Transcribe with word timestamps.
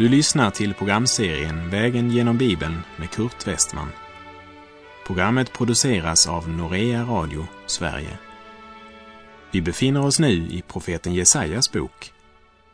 Du 0.00 0.08
lyssnar 0.08 0.50
till 0.50 0.74
programserien 0.74 1.70
Vägen 1.70 2.10
genom 2.10 2.38
Bibeln 2.38 2.74
med 2.96 3.10
Kurt 3.10 3.46
Westman. 3.46 3.88
Programmet 5.06 5.52
produceras 5.52 6.28
av 6.28 6.48
Norea 6.48 7.02
Radio 7.02 7.46
Sverige. 7.66 8.18
Vi 9.52 9.62
befinner 9.62 10.06
oss 10.06 10.20
nu 10.20 10.32
i 10.32 10.62
profeten 10.68 11.14
Jesajas 11.14 11.72
bok. 11.72 12.12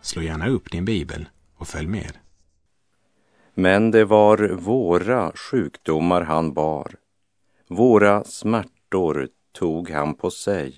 Slå 0.01 0.23
gärna 0.23 0.49
upp 0.49 0.71
din 0.71 0.85
bibel 0.85 1.29
och 1.57 1.69
följ 1.69 1.87
med. 1.87 2.13
Men 3.55 3.91
det 3.91 4.05
var 4.05 4.49
våra 4.49 5.33
sjukdomar 5.33 6.23
han 6.23 6.53
bar, 6.53 6.95
våra 7.69 8.25
smärtor 8.25 9.29
tog 9.53 9.91
han 9.91 10.15
på 10.15 10.31
sig, 10.31 10.75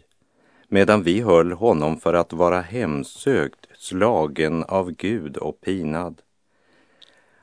medan 0.68 1.02
vi 1.02 1.20
höll 1.20 1.52
honom 1.52 1.96
för 1.96 2.14
att 2.14 2.32
vara 2.32 2.60
hemsökt, 2.60 3.66
slagen 3.78 4.64
av 4.64 4.90
Gud 4.90 5.36
och 5.36 5.60
pinad. 5.60 6.20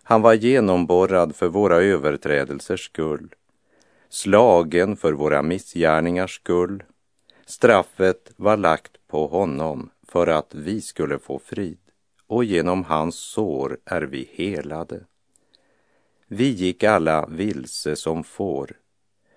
Han 0.08 0.22
var 0.22 0.34
genomborrad 0.34 1.36
för 1.36 1.48
våra 1.48 1.76
överträdelsers 1.76 2.86
skull, 2.86 3.36
slagen 4.10 4.96
för 4.96 5.14
våra 5.14 5.42
missgärningars 5.42 6.36
skull. 6.36 6.84
Straffet 7.46 8.32
var 8.36 8.58
lagt 8.58 9.08
på 9.08 9.28
honom 9.28 9.90
för 10.08 10.28
att 10.28 10.56
vi 10.56 10.82
skulle 10.82 11.20
få 11.20 11.40
frid 11.40 11.78
och 12.28 12.44
genom 12.44 12.84
hans 12.84 13.16
sår 13.16 13.78
är 13.86 14.02
vi 14.02 14.30
helade. 14.34 15.00
Vi 16.28 16.50
gick 16.50 16.84
alla 16.84 17.26
vilse 17.26 17.96
som 17.96 18.24
får, 18.24 18.72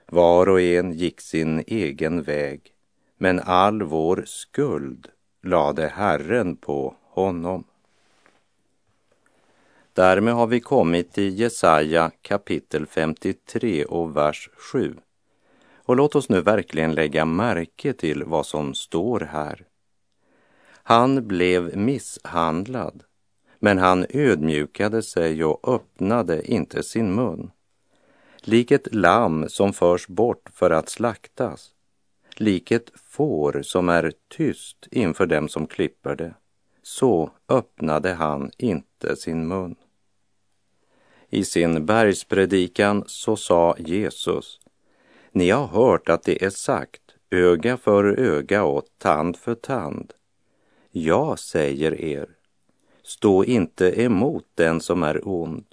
var 0.07 0.49
och 0.49 0.61
en 0.61 0.93
gick 0.93 1.21
sin 1.21 1.65
egen 1.67 2.23
väg, 2.23 2.61
men 3.19 3.41
all 3.41 3.83
vår 3.83 4.25
skuld 4.27 5.09
lade 5.43 5.89
Herren 5.89 6.57
på 6.57 6.97
honom. 7.03 7.65
Därmed 9.99 10.35
har 10.35 10.47
vi 10.47 10.61
kommit 10.61 11.13
till 11.13 11.39
Jesaja 11.39 12.11
kapitel 12.23 12.87
53 12.87 13.85
och 13.85 14.17
vers 14.17 14.51
7. 14.57 14.97
Och 15.77 15.97
låt 15.97 16.15
oss 16.15 16.29
nu 16.29 16.41
verkligen 16.41 16.95
lägga 16.95 17.25
märke 17.25 17.93
till 17.93 18.25
vad 18.25 18.47
som 18.47 18.75
står 18.75 19.21
här. 19.21 19.67
Han 20.83 21.29
blev 21.29 21.77
misshandlad, 21.77 23.03
men 23.59 23.79
han 23.79 24.07
ödmjukade 24.09 25.03
sig 25.03 25.45
och 25.45 25.75
öppnade 25.75 26.53
inte 26.53 26.83
sin 26.83 27.15
mun. 27.15 27.51
Lik 28.41 28.71
ett 28.71 28.95
lamm 28.95 29.49
som 29.49 29.73
förs 29.73 30.07
bort 30.07 30.51
för 30.55 30.71
att 30.71 30.89
slaktas, 30.89 31.71
lik 32.37 32.71
ett 32.71 32.91
får 32.95 33.63
som 33.63 33.89
är 33.89 34.13
tyst 34.29 34.89
inför 34.91 35.27
dem 35.27 35.49
som 35.49 35.67
klipper 35.67 36.17
det, 36.17 36.35
så 36.83 37.31
öppnade 37.49 38.13
han 38.13 38.51
inte 38.59 39.17
sin 39.17 39.49
mun. 39.49 39.77
I 41.31 41.45
sin 41.45 41.87
bergspredikan 41.87 43.05
så 43.07 43.37
sa 43.37 43.77
Jesus, 43.79 44.61
ni 45.33 45.51
har 45.51 45.67
hört 45.67 46.09
att 46.09 46.23
det 46.23 46.45
är 46.45 46.51
sagt 46.51 47.03
öga 47.31 47.77
för 47.77 48.05
öga 48.05 48.65
och 48.65 48.85
tand 48.99 49.37
för 49.37 49.55
tand. 49.55 50.13
Jag 50.91 51.39
säger 51.39 52.01
er, 52.01 52.29
stå 53.03 53.45
inte 53.45 54.03
emot 54.03 54.45
den 54.55 54.81
som 54.81 55.03
är 55.03 55.29
ond, 55.29 55.65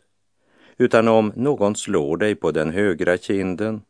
utan 0.78 1.08
om 1.08 1.34
någon 1.36 1.76
slår 1.76 2.18
dig 2.18 2.36
på 2.36 2.52
den 2.52 2.72
högra 2.72 3.18
kinden, 3.18 3.82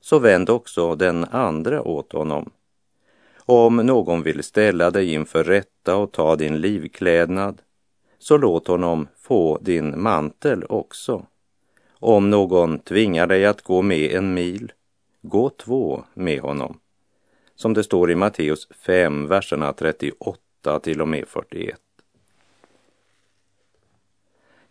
så 0.00 0.18
vänd 0.18 0.50
också 0.50 0.94
den 0.94 1.24
andra 1.24 1.82
åt 1.82 2.12
honom. 2.12 2.50
Om 3.36 3.76
någon 3.76 4.22
vill 4.22 4.42
ställa 4.42 4.90
dig 4.90 5.12
inför 5.12 5.44
rätta 5.44 5.96
och 5.96 6.12
ta 6.12 6.36
din 6.36 6.60
livklädnad, 6.60 7.62
så 8.22 8.36
låt 8.36 8.66
honom 8.66 9.08
få 9.16 9.58
din 9.58 10.02
mantel 10.02 10.64
också. 10.64 11.26
Om 11.92 12.30
någon 12.30 12.78
tvingar 12.78 13.26
dig 13.26 13.46
att 13.46 13.62
gå 13.62 13.82
med 13.82 14.10
en 14.10 14.34
mil, 14.34 14.72
gå 15.22 15.50
två 15.50 16.04
med 16.14 16.40
honom. 16.40 16.78
Som 17.54 17.74
det 17.74 17.84
står 17.84 18.10
i 18.10 18.14
Matteus 18.14 18.68
5, 18.86 19.26
verserna 19.26 19.72
38 19.72 20.80
till 20.82 21.00
och 21.00 21.08
med 21.08 21.28
41. 21.28 21.80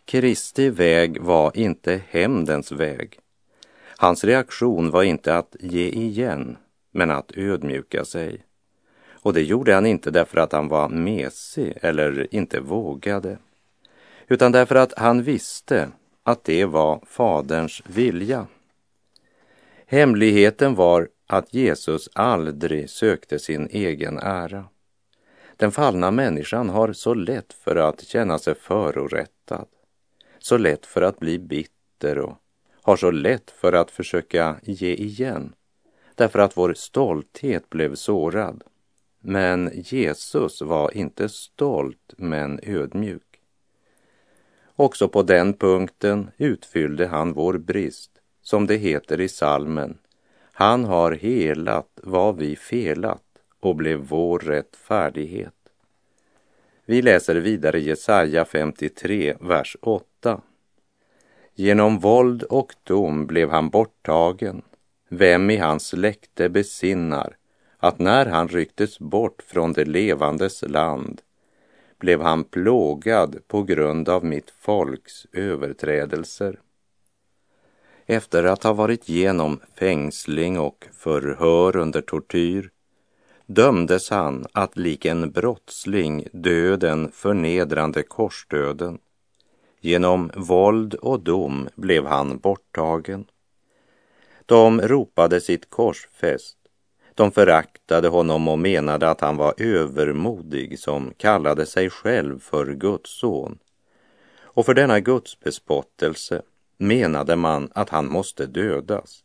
Kristi 0.04 0.70
väg 0.70 1.20
var 1.20 1.56
inte 1.56 2.02
hämndens 2.08 2.72
väg. 2.72 3.18
Hans 3.96 4.24
reaktion 4.24 4.90
var 4.90 5.02
inte 5.02 5.36
att 5.36 5.56
ge 5.60 5.88
igen, 5.88 6.56
men 6.90 7.10
att 7.10 7.32
ödmjuka 7.36 8.04
sig. 8.04 8.44
Och 9.22 9.32
det 9.32 9.42
gjorde 9.42 9.74
han 9.74 9.86
inte 9.86 10.10
därför 10.10 10.38
att 10.38 10.52
han 10.52 10.68
var 10.68 10.88
mesig 10.88 11.78
eller 11.80 12.34
inte 12.34 12.60
vågade, 12.60 13.38
utan 14.28 14.52
därför 14.52 14.74
att 14.74 14.98
han 14.98 15.22
visste 15.22 15.88
att 16.22 16.44
det 16.44 16.64
var 16.64 17.00
Faderns 17.06 17.82
vilja. 17.86 18.46
Hemligheten 19.86 20.74
var 20.74 21.08
att 21.26 21.54
Jesus 21.54 22.08
aldrig 22.12 22.90
sökte 22.90 23.38
sin 23.38 23.68
egen 23.70 24.18
ära. 24.18 24.64
Den 25.56 25.72
fallna 25.72 26.10
människan 26.10 26.68
har 26.68 26.92
så 26.92 27.14
lätt 27.14 27.52
för 27.52 27.76
att 27.76 28.00
känna 28.00 28.38
sig 28.38 28.54
förorättad, 28.54 29.66
så 30.38 30.56
lätt 30.56 30.86
för 30.86 31.02
att 31.02 31.18
bli 31.18 31.38
bitter 31.38 32.18
och 32.18 32.36
har 32.82 32.96
så 32.96 33.10
lätt 33.10 33.50
för 33.50 33.72
att 33.72 33.90
försöka 33.90 34.56
ge 34.62 34.94
igen, 34.94 35.54
därför 36.14 36.38
att 36.38 36.56
vår 36.56 36.74
stolthet 36.74 37.70
blev 37.70 37.94
sårad. 37.94 38.62
Men 39.24 39.70
Jesus 39.74 40.60
var 40.60 40.96
inte 40.96 41.28
stolt, 41.28 42.14
men 42.16 42.60
ödmjuk. 42.62 43.22
Också 44.76 45.08
på 45.08 45.22
den 45.22 45.54
punkten 45.54 46.30
utfyllde 46.36 47.06
han 47.06 47.32
vår 47.32 47.58
brist, 47.58 48.10
som 48.42 48.66
det 48.66 48.76
heter 48.76 49.20
i 49.20 49.28
salmen. 49.28 49.98
Han 50.52 50.84
har 50.84 51.12
helat 51.12 51.88
vad 52.02 52.36
vi 52.36 52.56
felat 52.56 53.22
och 53.60 53.76
blev 53.76 53.98
vår 53.98 54.38
rättfärdighet. 54.38 55.54
Vi 56.84 57.02
läser 57.02 57.34
vidare 57.34 57.80
Jesaja 57.80 58.44
53, 58.44 59.34
vers 59.40 59.76
8. 59.80 60.40
Genom 61.54 61.98
våld 61.98 62.42
och 62.42 62.74
dom 62.82 63.26
blev 63.26 63.50
han 63.50 63.70
borttagen. 63.70 64.62
Vem 65.08 65.50
i 65.50 65.56
hans 65.56 65.86
släkte 65.86 66.48
besinnar 66.48 67.36
att 67.82 67.98
när 67.98 68.26
han 68.26 68.48
rycktes 68.48 68.98
bort 68.98 69.42
från 69.46 69.72
det 69.72 69.84
levandes 69.84 70.62
land 70.62 71.20
blev 71.98 72.22
han 72.22 72.44
plågad 72.44 73.36
på 73.46 73.62
grund 73.62 74.08
av 74.08 74.24
mitt 74.24 74.50
folks 74.50 75.26
överträdelser. 75.32 76.60
Efter 78.06 78.44
att 78.44 78.62
ha 78.62 78.72
varit 78.72 79.08
genom 79.08 79.60
fängsling 79.74 80.58
och 80.58 80.86
förhör 80.92 81.76
under 81.76 82.00
tortyr 82.00 82.70
dömdes 83.46 84.10
han 84.10 84.46
att 84.52 84.76
lik 84.76 85.04
en 85.04 85.30
brottsling 85.30 86.26
dö 86.32 86.76
den 86.76 87.12
förnedrande 87.12 88.02
korsdöden. 88.02 88.98
Genom 89.80 90.30
våld 90.36 90.94
och 90.94 91.20
dom 91.20 91.68
blev 91.74 92.06
han 92.06 92.38
borttagen. 92.38 93.24
De 94.46 94.80
ropade 94.80 95.40
sitt 95.40 95.70
korsfäst 95.70 96.56
de 97.14 97.32
föraktade 97.32 98.08
honom 98.08 98.48
och 98.48 98.58
menade 98.58 99.10
att 99.10 99.20
han 99.20 99.36
var 99.36 99.54
övermodig 99.56 100.78
som 100.78 101.14
kallade 101.16 101.66
sig 101.66 101.90
själv 101.90 102.38
för 102.38 102.74
Guds 102.74 103.10
son. 103.10 103.58
Och 104.40 104.66
för 104.66 104.74
denna 104.74 105.00
Guds 105.00 105.40
bespottelse 105.40 106.42
menade 106.78 107.36
man 107.36 107.70
att 107.74 107.88
han 107.88 108.06
måste 108.08 108.46
dödas. 108.46 109.24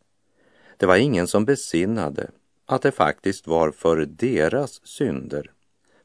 Det 0.77 0.85
var 0.85 0.95
ingen 0.95 1.27
som 1.27 1.45
besinnade 1.45 2.29
att 2.65 2.81
det 2.81 2.91
faktiskt 2.91 3.47
var 3.47 3.71
för 3.71 4.05
deras 4.05 4.87
synder, 4.87 5.51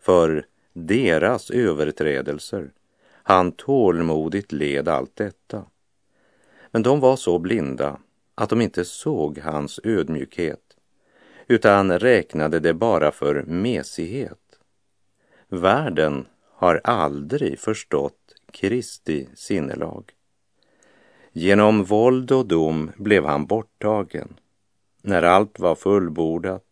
för 0.00 0.46
deras 0.72 1.50
överträdelser 1.50 2.70
han 3.22 3.52
tålmodigt 3.52 4.52
led 4.52 4.88
allt 4.88 5.16
detta. 5.16 5.64
Men 6.70 6.82
de 6.82 7.00
var 7.00 7.16
så 7.16 7.38
blinda 7.38 7.98
att 8.34 8.50
de 8.50 8.60
inte 8.60 8.84
såg 8.84 9.38
hans 9.38 9.80
ödmjukhet 9.84 10.71
utan 11.46 11.98
räknade 11.98 12.60
det 12.60 12.74
bara 12.74 13.12
för 13.12 13.42
mesighet. 13.42 14.38
Världen 15.48 16.26
har 16.50 16.80
aldrig 16.84 17.58
förstått 17.58 18.34
Kristi 18.52 19.28
sinnelag. 19.34 20.12
Genom 21.32 21.84
våld 21.84 22.32
och 22.32 22.46
dom 22.46 22.90
blev 22.96 23.24
han 23.24 23.46
borttagen. 23.46 24.34
När 25.02 25.22
allt 25.22 25.58
var 25.58 25.74
fullbordat 25.74 26.64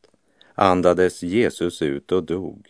andades 0.55 1.23
Jesus 1.23 1.83
ut 1.83 2.13
och 2.13 2.25
dog. 2.25 2.67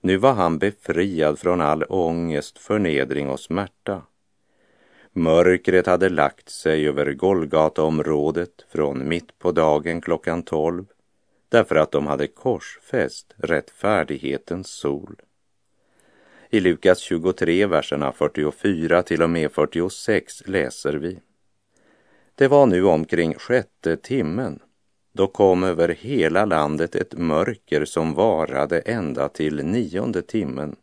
Nu 0.00 0.16
var 0.16 0.32
han 0.32 0.58
befriad 0.58 1.38
från 1.38 1.60
all 1.60 1.84
ångest, 1.88 2.58
förnedring 2.58 3.30
och 3.30 3.40
smärta. 3.40 4.02
Mörkret 5.12 5.86
hade 5.86 6.08
lagt 6.08 6.48
sig 6.48 6.88
över 6.88 7.12
Golgataområdet 7.12 8.66
från 8.68 9.08
mitt 9.08 9.38
på 9.38 9.52
dagen 9.52 10.00
klockan 10.00 10.42
tolv 10.42 10.84
därför 11.50 11.76
att 11.76 11.92
de 11.92 12.06
hade 12.06 12.26
korsfäst 12.26 13.34
rättfärdighetens 13.36 14.68
sol. 14.68 15.16
I 16.50 16.60
Lukas 16.60 16.98
23, 16.98 17.66
verserna 17.66 18.12
44 18.12 19.02
till 19.02 19.22
och 19.22 19.30
med 19.30 19.52
46 19.52 20.42
läser 20.46 20.94
vi. 20.94 21.18
Det 22.34 22.48
var 22.48 22.66
nu 22.66 22.84
omkring 22.84 23.34
sjätte 23.34 23.96
timmen. 23.96 24.60
Då 25.12 25.26
kom 25.26 25.64
över 25.64 25.88
hela 25.88 26.44
landet 26.44 26.94
ett 26.94 27.14
mörker 27.14 27.84
som 27.84 28.14
varade 28.14 28.80
ända 28.80 29.28
till 29.28 29.64
nionde 29.66 30.22
timmen. 30.22 30.76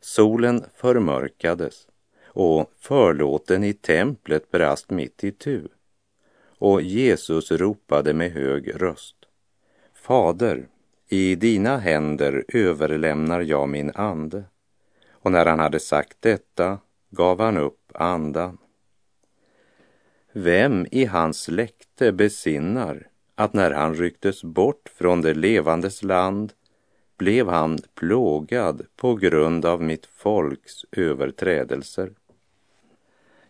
Solen 0.00 0.64
förmörkades 0.74 1.88
och 2.24 2.72
förlåten 2.78 3.64
i 3.64 3.72
templet 3.72 4.50
brast 4.50 4.90
mitt 4.90 5.24
i 5.24 5.32
tu. 5.32 5.68
Och 6.58 6.82
Jesus 6.82 7.52
ropade 7.52 8.14
med 8.14 8.32
hög 8.32 8.82
röst. 8.82 9.23
Fader, 10.04 10.68
i 11.08 11.34
dina 11.34 11.76
händer 11.76 12.44
överlämnar 12.48 13.40
jag 13.40 13.68
min 13.68 13.92
ande. 13.94 14.44
Och 15.10 15.32
när 15.32 15.46
han 15.46 15.58
hade 15.58 15.80
sagt 15.80 16.16
detta 16.20 16.78
gav 17.10 17.40
han 17.40 17.56
upp 17.56 17.92
andan. 17.94 18.58
Vem 20.32 20.86
i 20.90 21.04
hans 21.04 21.42
släkte 21.42 22.12
besinnar 22.12 23.08
att 23.34 23.52
när 23.52 23.70
han 23.70 23.94
rycktes 23.94 24.44
bort 24.44 24.88
från 24.94 25.22
det 25.22 25.34
levandes 25.34 26.02
land 26.02 26.52
blev 27.18 27.48
han 27.48 27.78
plågad 27.94 28.86
på 28.96 29.14
grund 29.14 29.64
av 29.64 29.82
mitt 29.82 30.06
folks 30.06 30.84
överträdelser. 30.92 32.12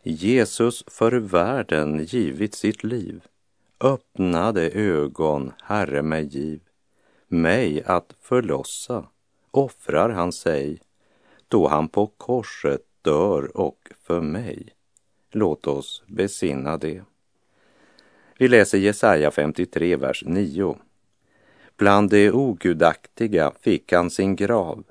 Jesus 0.02 0.84
för 0.86 1.12
världen 1.12 2.04
givit 2.04 2.54
sitt 2.54 2.84
liv, 2.84 3.22
öppnade 3.80 4.70
ögon, 4.70 5.52
Herre 5.62 6.02
mig 6.02 6.24
giv, 6.24 6.60
mig 7.28 7.82
att 7.82 8.14
förlossa, 8.20 9.08
offrar 9.50 10.10
han 10.10 10.32
sig, 10.32 10.80
då 11.48 11.68
han 11.68 11.88
på 11.88 12.06
korset 12.06 12.80
dör 13.02 13.56
och 13.56 13.78
för 14.02 14.20
mig. 14.20 14.68
Låt 15.30 15.66
oss 15.66 16.02
besinna 16.06 16.76
det. 16.76 17.02
Vi 18.38 18.48
läser 18.48 18.78
Jesaja 18.78 19.30
53, 19.30 19.96
vers 19.96 20.24
9. 20.26 20.76
Bland 21.76 22.10
de 22.10 22.30
ogudaktiga 22.30 23.52
fick 23.60 23.92
han 23.92 24.10
sin 24.10 24.36
grav, 24.36 24.84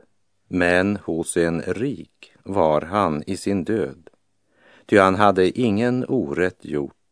men 0.47 0.97
hos 0.97 1.37
en 1.37 1.61
rik 1.61 2.33
var 2.43 2.81
han 2.81 3.23
i 3.27 3.37
sin 3.37 3.63
död. 3.63 4.09
Ty 4.85 4.97
han 4.97 5.15
hade 5.15 5.59
ingen 5.59 6.05
orätt 6.07 6.65
gjort 6.65 7.02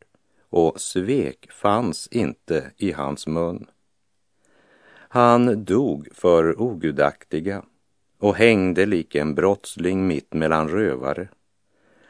och 0.51 0.81
svek 0.81 1.51
fanns 1.51 2.07
inte 2.07 2.71
i 2.77 2.92
hans 2.92 3.27
mun. 3.27 3.65
Han 4.94 5.65
dog 5.65 6.07
för 6.13 6.62
ogudaktiga 6.62 7.63
och 8.19 8.36
hängde 8.36 8.86
lik 8.86 9.15
en 9.15 9.36
brottsling 9.36 10.07
mitt 10.07 10.33
mellan 10.33 10.69
rövare. 10.69 11.27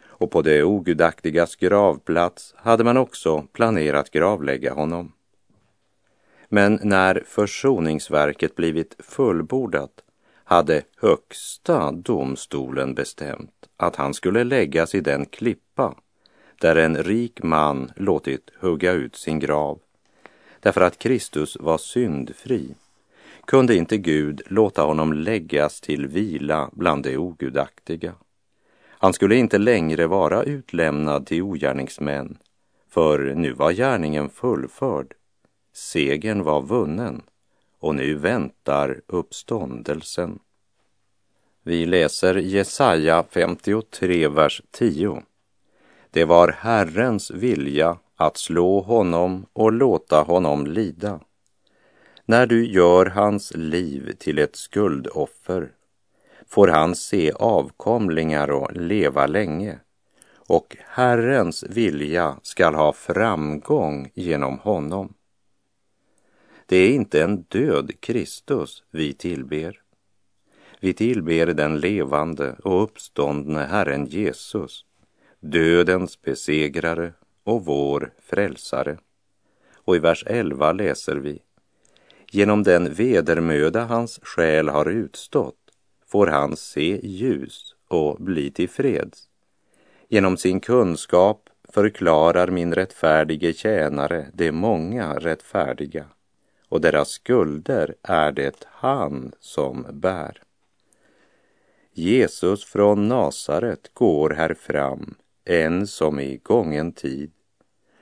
Och 0.06 0.32
på 0.32 0.42
det 0.42 0.64
ogudaktigas 0.64 1.56
gravplats 1.56 2.54
hade 2.58 2.84
man 2.84 2.98
också 2.98 3.48
planerat 3.54 4.12
gravlägga 4.12 4.74
honom. 4.74 5.14
Men 6.50 6.80
när 6.84 7.24
försoningsverket 7.26 8.56
blivit 8.56 8.96
fullbordat 9.00 10.04
hade 10.44 10.84
högsta 10.98 11.92
domstolen 11.92 12.94
bestämt 12.94 13.70
att 13.78 13.96
han 13.96 14.14
skulle 14.14 14.44
läggas 14.44 14.96
i 14.96 15.02
den 15.02 15.26
klippa 15.26 15.96
där 16.62 16.76
en 16.76 17.04
rik 17.04 17.44
man 17.44 17.92
låtit 17.96 18.52
hugga 18.60 18.92
ut 18.92 19.16
sin 19.16 19.40
grav. 19.40 19.80
Därför 20.60 20.82
att 20.82 21.00
Kristus 21.00 21.58
var 21.60 21.78
syndfri 21.78 22.76
kunde 23.46 23.76
inte 23.76 23.98
Gud 23.98 24.42
låta 24.46 24.82
honom 24.82 25.14
läggas 25.14 25.82
till 25.82 26.08
vila 26.08 26.70
bland 26.74 27.04
de 27.04 27.18
ogudaktiga. 27.18 28.14
Han 28.88 29.14
skulle 29.14 29.36
inte 29.36 29.58
längre 29.58 30.08
vara 30.08 30.44
utlämnad 30.44 31.26
till 31.26 31.42
ogärningsmän, 31.42 32.38
för 32.90 33.34
nu 33.36 33.54
var 33.54 33.72
gärningen 33.72 34.30
fullförd. 34.30 35.14
Segern 35.74 36.44
var 36.44 36.62
vunnen 36.62 37.22
och 37.80 37.96
nu 37.96 38.16
väntar 38.16 39.02
uppståndelsen. 39.08 40.40
Vi 41.64 41.86
läser 41.86 42.36
Jesaja 42.36 43.24
53, 43.30 44.28
vers 44.28 44.62
10. 44.72 45.24
Det 46.12 46.26
var 46.26 46.48
Herrens 46.48 47.32
vilja 47.32 47.98
att 48.16 48.38
slå 48.38 48.82
honom 48.82 49.46
och 49.54 49.72
låta 49.72 50.22
honom 50.22 50.68
lida. 50.68 51.20
När 52.26 52.46
du 52.46 52.66
gör 52.66 53.06
hans 53.06 53.54
liv 53.56 54.12
till 54.20 54.40
ett 54.40 54.56
skuldoffer 54.56 55.72
får 56.48 56.68
han 56.68 56.96
se 56.96 57.32
avkomlingar 57.32 58.52
och 58.52 58.74
leva 58.74 59.28
länge 59.28 59.80
och 60.52 60.78
Herrens 60.80 61.64
vilja 61.64 62.40
skall 62.44 62.76
ha 62.76 62.94
framgång 62.94 64.12
genom 64.14 64.60
honom. 64.60 65.14
Det 66.66 66.78
är 66.78 66.94
inte 66.94 67.24
en 67.24 67.42
död 67.42 67.92
Kristus 68.00 68.84
vi 68.92 69.14
tillber. 69.14 69.82
Vi 70.80 70.94
tillber 70.94 71.46
den 71.46 71.80
levande 71.80 72.56
och 72.64 72.84
uppståndne 72.84 73.60
Herren 73.60 74.06
Jesus, 74.06 74.86
dödens 75.42 76.22
besegrare 76.22 77.14
och 77.44 77.66
vår 77.66 78.14
frälsare. 78.20 78.98
Och 79.74 79.96
i 79.96 80.00
vers 80.00 80.24
11 80.28 80.72
läser 80.72 81.16
vi 81.16 81.40
Genom 82.32 82.64
den 82.64 82.94
vedermöda 82.94 83.86
hans 83.86 84.20
själ 84.24 84.70
har 84.70 84.90
utstått 84.90 85.56
får 86.08 86.28
han 86.28 86.56
se 86.56 87.00
ljus 87.04 87.76
och 87.88 88.18
bli 88.20 88.52
tillfreds. 88.52 89.28
Genom 90.10 90.38
sin 90.38 90.60
kunskap 90.60 91.50
förklarar 91.70 92.48
min 92.48 92.74
rättfärdige 92.76 93.54
tjänare 93.54 94.28
de 94.34 94.52
många 94.52 95.14
rättfärdiga 95.16 96.06
och 96.70 96.82
deras 96.82 97.10
skulder 97.10 97.96
är 98.02 98.32
det 98.32 98.66
han 98.68 99.32
som 99.40 99.86
bär. 99.92 100.44
Jesus 101.94 102.66
från 102.66 103.08
Nasaret 103.08 103.92
går 103.94 104.30
här 104.30 104.54
fram, 104.54 105.16
en 105.46 105.88
som 105.88 106.20
i 106.20 106.38
gången 106.38 106.92
tid 106.92 107.32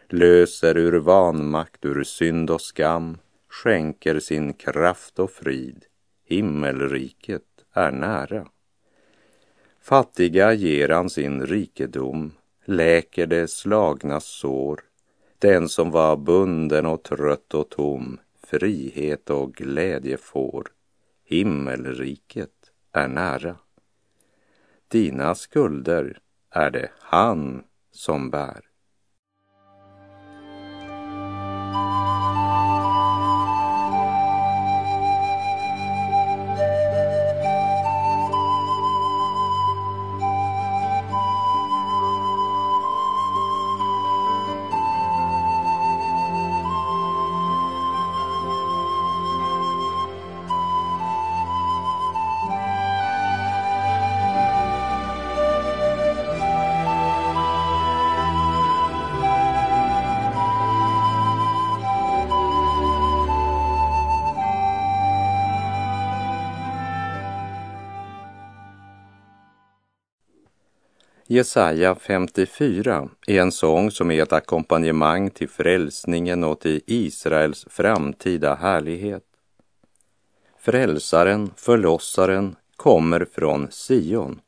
löser 0.10 0.78
ur 0.78 1.00
vanmakt, 1.00 1.86
ur 1.86 2.04
synd 2.04 2.50
och 2.50 2.62
skam, 2.62 3.18
skänker 3.50 4.20
sin 4.20 4.54
kraft 4.54 5.20
och 5.20 5.32
frid. 5.32 5.86
Himmelriket 6.26 7.44
är 7.74 7.92
nära. 7.92 8.48
Fattiga 9.82 10.54
ger 10.54 10.90
han 10.90 11.10
sin 11.10 11.46
rikedom, 11.46 12.32
läker 12.66 13.28
de 13.28 13.48
slagna 13.48 14.20
sår. 14.20 14.82
Den 15.40 15.70
som 15.70 15.92
var 15.92 16.18
bunden 16.18 16.86
och 16.86 17.04
trött 17.04 17.54
och 17.54 17.70
tom, 17.70 18.20
frihet 18.44 19.30
och 19.30 19.54
glädje 19.54 20.18
får. 20.18 20.68
Himmelriket 21.26 22.72
är 22.92 23.08
nära. 23.08 23.56
Dina 24.88 25.36
skulder 25.36 26.20
är 26.52 26.72
det 26.72 26.92
han 27.00 27.64
som 27.92 28.30
bär. 28.30 28.69
Jesaja 71.32 71.96
54 71.96 73.10
är 73.28 73.42
en 73.42 73.52
sång 73.52 73.92
som 73.92 74.12
är 74.12 74.24
ett 74.24 74.34
ackompanjemang 74.34 75.30
till 75.30 75.50
frälsningen 75.50 76.44
och 76.44 76.60
till 76.60 76.82
Israels 76.86 77.66
framtida 77.70 78.56
härlighet. 78.56 79.24
Frälsaren, 80.60 81.52
förlossaren, 81.56 82.56
kommer 82.76 83.26
från 83.32 83.68
Sion 83.72 84.42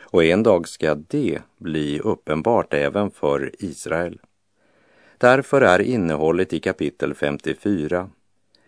och 0.00 0.24
en 0.24 0.42
dag 0.42 0.68
ska 0.68 0.94
det 0.94 1.38
bli 1.56 2.00
uppenbart 2.00 2.74
även 2.74 3.10
för 3.10 3.50
Israel. 3.58 4.20
Därför 5.18 5.60
är 5.60 5.80
innehållet 5.80 6.52
i 6.52 6.60
kapitel 6.60 7.14
54 7.14 8.10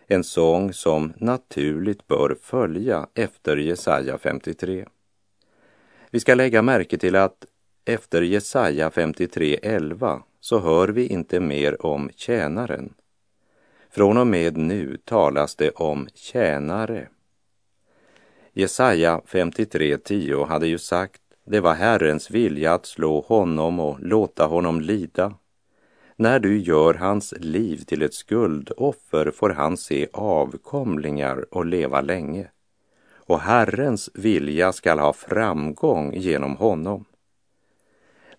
en 0.07 0.23
sång 0.23 0.73
som 0.73 1.13
naturligt 1.17 2.07
bör 2.07 2.37
följa 2.41 3.07
efter 3.13 3.57
Jesaja 3.57 4.17
53. 4.17 4.85
Vi 6.09 6.19
ska 6.19 6.35
lägga 6.35 6.61
märke 6.61 6.97
till 6.97 7.15
att 7.15 7.45
efter 7.85 8.21
Jesaja 8.21 8.89
53.11 8.89 10.21
så 10.39 10.59
hör 10.59 10.87
vi 10.87 11.07
inte 11.07 11.39
mer 11.39 11.85
om 11.85 12.09
tjänaren. 12.15 12.93
Från 13.89 14.17
och 14.17 14.27
med 14.27 14.57
nu 14.57 14.97
talas 15.05 15.55
det 15.55 15.69
om 15.69 16.07
tjänare. 16.13 17.07
Jesaja 18.53 19.21
53.10 19.27 20.45
hade 20.45 20.67
ju 20.67 20.77
sagt 20.77 21.21
det 21.45 21.59
var 21.59 21.73
Herrens 21.73 22.31
vilja 22.31 22.73
att 22.73 22.85
slå 22.85 23.21
honom 23.21 23.79
och 23.79 23.99
låta 23.99 24.45
honom 24.45 24.81
lida. 24.81 25.33
När 26.15 26.39
du 26.39 26.59
gör 26.59 26.93
hans 26.93 27.33
liv 27.37 27.77
till 27.77 28.01
ett 28.01 28.13
skuldoffer 28.13 29.31
får 29.31 29.49
han 29.49 29.77
se 29.77 30.07
avkomlingar 30.13 31.45
och 31.51 31.65
leva 31.65 32.01
länge. 32.01 32.47
Och 33.13 33.39
Herrens 33.39 34.09
vilja 34.13 34.73
skall 34.73 34.99
ha 34.99 35.13
framgång 35.13 36.13
genom 36.13 36.55
honom. 36.55 37.05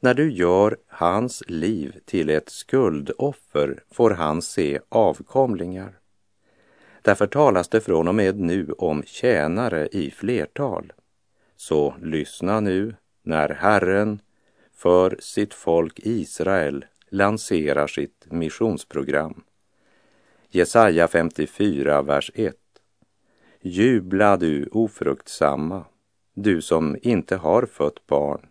När 0.04 0.14
du 0.14 0.32
gör 0.32 0.76
hans 0.86 1.42
liv 1.46 2.00
till 2.04 2.30
ett 2.30 2.48
skuldoffer 2.48 3.84
får 3.90 4.10
han 4.10 4.42
se 4.42 4.80
avkomlingar. 4.88 5.98
Därför 7.02 7.26
talas 7.26 7.68
det 7.68 7.80
från 7.80 8.08
och 8.08 8.14
med 8.14 8.40
nu 8.40 8.72
om 8.78 9.02
tjänare 9.06 9.88
i 9.92 10.10
flertal. 10.10 10.92
Så 11.56 11.94
lyssna 12.02 12.60
nu 12.60 12.94
när 13.22 13.48
Herren 13.48 14.20
för 14.74 15.16
sitt 15.20 15.54
folk 15.54 16.00
Israel 16.02 16.84
lanserar 17.08 17.86
sitt 17.86 18.26
missionsprogram. 18.30 19.44
Jesaja 20.48 21.08
54, 21.08 22.02
vers 22.02 22.30
1. 22.34 22.56
Jubla 23.60 24.36
du 24.36 24.66
ofruktsamma, 24.72 25.84
du 26.34 26.62
som 26.62 26.96
inte 27.02 27.36
har 27.36 27.66
fött 27.66 28.06
barn. 28.06 28.46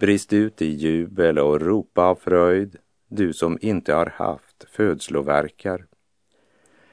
Brist 0.00 0.32
ut 0.32 0.62
i 0.62 0.66
jubel 0.66 1.38
och 1.38 1.60
ropa 1.60 2.02
av 2.02 2.14
fröjd, 2.14 2.76
du 3.08 3.32
som 3.32 3.58
inte 3.60 3.94
har 3.94 4.06
haft 4.06 4.64
födslovärkar. 4.70 5.86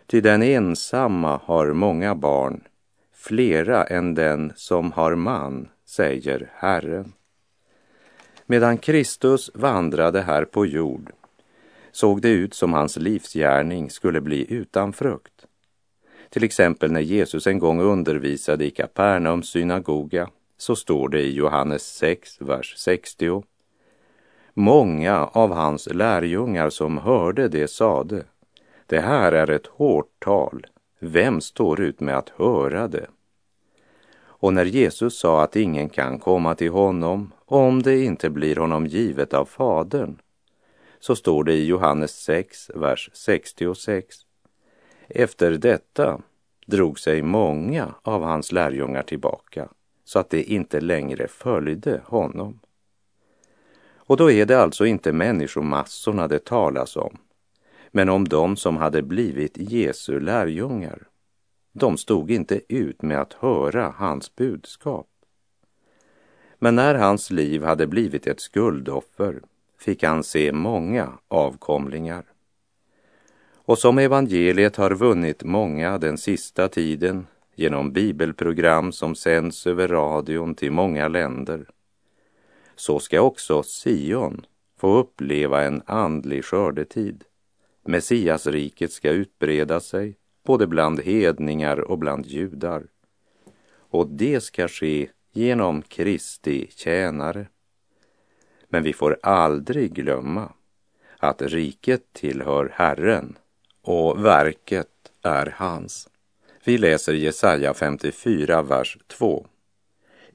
Ty 0.05 0.21
den 0.21 0.43
ensamma 0.43 1.41
har 1.43 1.73
många 1.73 2.15
barn, 2.15 2.63
flera 3.13 3.83
än 3.83 4.15
den 4.15 4.53
som 4.55 4.91
har 4.91 5.15
man, 5.15 5.69
säger 5.85 6.51
Herren. 6.53 7.13
Medan 8.45 8.77
Kristus 8.77 9.51
vandrade 9.53 10.21
här 10.21 10.45
på 10.45 10.65
jord 10.65 11.11
såg 11.91 12.21
det 12.21 12.29
ut 12.29 12.53
som 12.53 12.73
hans 12.73 12.97
livsgärning 12.97 13.89
skulle 13.89 14.21
bli 14.21 14.53
utan 14.53 14.93
frukt. 14.93 15.45
Till 16.29 16.43
exempel 16.43 16.91
när 16.91 17.01
Jesus 17.01 17.47
en 17.47 17.59
gång 17.59 17.81
undervisade 17.81 18.65
i 18.65 18.71
Kapernaums 18.71 19.49
synagoga 19.49 20.29
så 20.63 20.75
står 20.75 21.09
det 21.09 21.21
i 21.21 21.33
Johannes 21.33 21.95
6, 21.95 22.41
vers 22.41 22.73
60. 22.77 23.43
Många 24.53 25.25
av 25.25 25.53
hans 25.53 25.87
lärjungar 25.87 26.69
som 26.69 26.97
hörde 26.97 27.47
det 27.47 27.67
sade, 27.67 28.23
det 28.85 28.99
här 28.99 29.31
är 29.31 29.49
ett 29.49 29.67
hårt 29.67 30.19
tal, 30.19 30.67
vem 30.99 31.41
står 31.41 31.81
ut 31.81 31.99
med 31.99 32.17
att 32.17 32.29
höra 32.29 32.87
det? 32.87 33.07
Och 34.15 34.53
när 34.53 34.65
Jesus 34.65 35.19
sa 35.19 35.43
att 35.43 35.55
ingen 35.55 35.89
kan 35.89 36.19
komma 36.19 36.55
till 36.55 36.71
honom 36.71 37.31
om 37.45 37.81
det 37.81 38.03
inte 38.03 38.29
blir 38.29 38.55
honom 38.55 38.87
givet 38.87 39.33
av 39.33 39.45
Fadern, 39.45 40.17
så 40.99 41.15
står 41.15 41.43
det 41.43 41.53
i 41.53 41.65
Johannes 41.65 42.11
6, 42.23 42.71
vers 42.75 43.09
66. 43.13 44.15
Efter 45.07 45.51
detta 45.51 46.21
drog 46.65 46.99
sig 46.99 47.21
många 47.21 47.95
av 48.01 48.23
hans 48.23 48.51
lärjungar 48.51 49.03
tillbaka 49.03 49.69
så 50.03 50.19
att 50.19 50.29
det 50.29 50.43
inte 50.43 50.81
längre 50.81 51.27
följde 51.27 52.01
honom. 52.05 52.59
Och 53.95 54.17
då 54.17 54.31
är 54.31 54.45
det 54.45 54.61
alltså 54.61 54.85
inte 54.85 55.13
människomassorna 55.13 56.27
det 56.27 56.45
talas 56.45 56.95
om, 56.95 57.17
men 57.91 58.09
om 58.09 58.27
de 58.27 58.57
som 58.57 58.77
hade 58.77 59.01
blivit 59.01 59.57
Jesu 59.57 60.19
lärjungar. 60.19 61.07
De 61.71 61.97
stod 61.97 62.31
inte 62.31 62.61
ut 62.69 63.01
med 63.01 63.21
att 63.21 63.33
höra 63.33 63.93
hans 63.97 64.35
budskap. 64.35 65.07
Men 66.59 66.75
när 66.75 66.95
hans 66.95 67.31
liv 67.31 67.63
hade 67.63 67.87
blivit 67.87 68.27
ett 68.27 68.39
skuldoffer 68.39 69.41
fick 69.79 70.03
han 70.03 70.23
se 70.23 70.51
många 70.51 71.17
avkomlingar. 71.27 72.23
Och 73.65 73.77
som 73.77 73.97
evangeliet 73.97 74.75
har 74.75 74.91
vunnit 74.91 75.43
många 75.43 75.97
den 75.97 76.17
sista 76.17 76.67
tiden 76.67 77.27
genom 77.55 77.91
bibelprogram 77.91 78.91
som 78.91 79.15
sänds 79.15 79.67
över 79.67 79.87
radion 79.87 80.55
till 80.55 80.71
många 80.71 81.07
länder, 81.07 81.65
så 82.75 82.99
ska 82.99 83.21
också 83.21 83.63
Sion 83.63 84.45
få 84.77 84.97
uppleva 84.97 85.63
en 85.63 85.81
andlig 85.85 86.45
skördetid. 86.45 87.23
Messiasriket 87.85 88.91
ska 88.91 89.09
utbreda 89.09 89.79
sig 89.79 90.17
både 90.43 90.67
bland 90.67 91.01
hedningar 91.01 91.79
och 91.79 91.97
bland 91.97 92.25
judar. 92.25 92.83
Och 93.75 94.07
det 94.07 94.41
ska 94.41 94.67
ske 94.67 95.09
genom 95.31 95.81
Kristi 95.81 96.67
tjänare. 96.69 97.47
Men 98.69 98.83
vi 98.83 98.93
får 98.93 99.17
aldrig 99.23 99.93
glömma 99.93 100.53
att 101.17 101.41
riket 101.41 102.13
tillhör 102.13 102.71
Herren 102.73 103.37
och 103.81 104.25
verket 104.25 105.11
är 105.21 105.53
hans. 105.57 106.09
Vi 106.65 106.77
läser 106.77 107.13
Jesaja 107.13 107.73
54, 107.73 108.61
vers 108.61 108.97
2. 109.07 109.47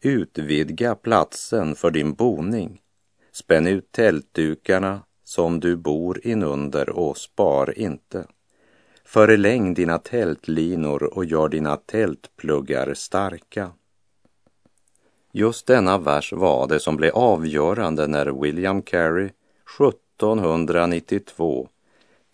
Utvidga 0.01 0.95
platsen 0.95 1.75
för 1.75 1.91
din 1.91 2.15
boning. 2.15 2.81
Spänn 3.33 3.67
ut 3.67 3.93
tältdukarna 3.93 5.01
som 5.25 5.61
du 5.61 5.77
bor 5.77 6.27
inunder 6.27 6.91
och 6.91 7.17
spar 7.17 7.79
inte. 7.79 8.27
Förläng 9.05 9.75
dina 9.75 9.99
tältlinor 9.99 11.03
och 11.03 11.25
gör 11.25 11.49
dina 11.49 11.77
tältpluggar 11.77 12.95
starka. 12.95 13.73
Just 15.33 15.67
denna 15.67 15.99
vers 15.99 16.33
var 16.33 16.69
det 16.69 16.81
som 16.81 16.97
blev 16.97 17.15
avgörande 17.15 18.07
när 18.07 18.43
William 18.43 18.83
Carey 18.83 19.31
1792 19.81 21.69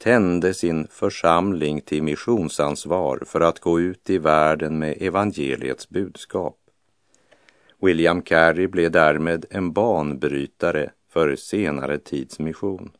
tände 0.04 0.54
sin 0.54 0.86
församling 0.90 1.80
till 1.80 2.02
missionsansvar 2.02 3.22
för 3.26 3.40
att 3.40 3.60
gå 3.60 3.80
ut 3.80 4.10
i 4.10 4.18
världen 4.18 4.78
med 4.78 4.96
evangeliets 5.02 5.88
budskap. 5.88 6.58
William 7.82 8.22
Carey 8.22 8.66
blev 8.66 8.90
därmed 8.90 9.46
en 9.50 9.72
banbrytare 9.72 10.90
för 11.08 11.36
senare 11.36 11.98
tids 11.98 12.38
mission. 12.38 12.90